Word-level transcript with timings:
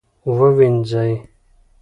ووینځئ 0.37 1.11